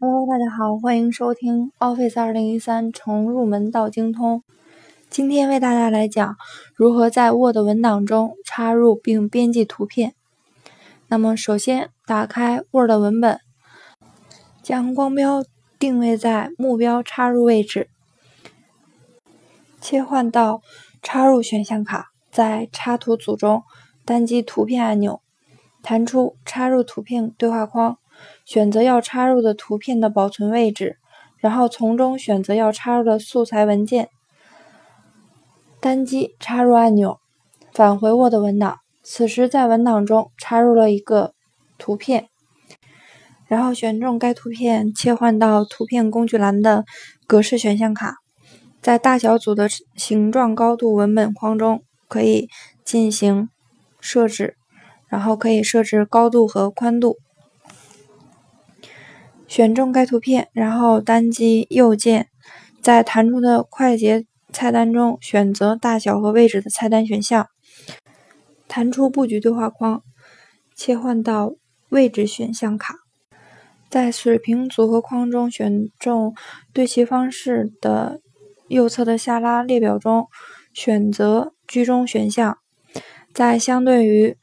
[0.00, 4.42] Hello，大家好，欢迎收听 Office 二零一三从入门到精通。
[5.08, 6.36] 今天为大家来讲
[6.74, 10.14] 如何在 Word 文档中插入并编辑图片。
[11.08, 13.40] 那么，首先打开 Word 文本，
[14.62, 15.44] 将光标
[15.78, 17.88] 定位在目标插入位置，
[19.80, 20.60] 切换到
[21.02, 23.62] 插入选项卡，在插图组中
[24.04, 25.20] 单击图片按钮，
[25.88, 27.96] 弹出插入图片对话框，
[28.44, 30.98] 选择要插入的图片的保存位置，
[31.38, 34.10] 然后从中选择要插入的素材文件，
[35.80, 37.20] 单击插入按钮，
[37.72, 38.80] 返回 Word 文档。
[39.02, 41.32] 此时，在文档中插入了一个
[41.78, 42.28] 图片，
[43.46, 46.84] 然后选中该图片，切换到图片工具栏的
[47.26, 48.16] 格式选项卡，
[48.82, 52.50] 在大小组的形状、高度文本框中可以
[52.84, 53.48] 进行
[53.98, 54.57] 设置，
[55.08, 57.18] 然后可以设置高度和宽度。
[59.46, 62.28] 选中该图片，然后单击右键，
[62.82, 67.48] 在弹出的快捷菜单中选择大小和位置的菜单选项。
[68.68, 70.02] 弹出布局对话框，
[70.74, 71.54] 切换到
[71.88, 72.96] 位置选项卡，
[73.88, 76.34] 在水平组合框中选中
[76.74, 78.20] 对齐方式的
[78.68, 80.28] 右侧的下拉列表中
[80.74, 82.58] 选择居中选项，
[83.32, 84.36] 在相对于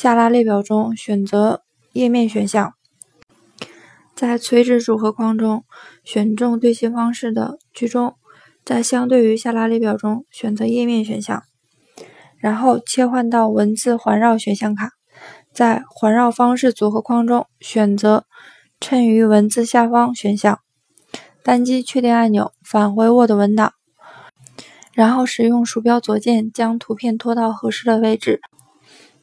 [0.00, 2.74] 下拉列表中选择页面选项，
[4.14, 5.64] 在垂直组合框中
[6.04, 8.14] 选中对齐方式的居中，
[8.64, 11.42] 在相对于下拉列表中选择页面选项。
[12.36, 14.92] 然后切换到文字环绕选项卡，
[15.52, 18.24] 在环绕方式组合框中选择
[18.78, 20.60] 衬于文字下方选项，
[21.42, 23.72] 单击确定按钮返回 Word 文档，
[24.92, 28.40] 然后使用鼠标左键将图片拖到合适的位置。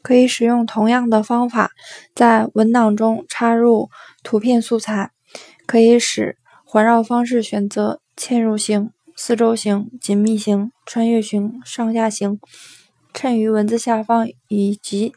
[0.05, 1.71] 可以使用同样的方法
[2.13, 3.89] 在文档中插入
[4.21, 5.09] 图片素材，
[5.65, 12.39] 可以使环绕方式选择嵌入型、四周型、紧密型、穿越型、上下型。
[13.15, 15.13] 衬于文字下方以及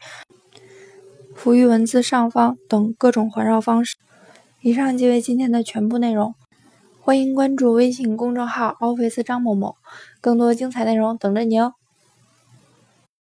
[1.34, 3.97] 浮于文字上方等各种环绕方式。
[4.62, 6.34] 以上即为今天的全部内容。
[7.03, 9.77] 欢迎关注微信公众号 Office 张某某，
[10.22, 11.75] 更多精彩内容等着你哦。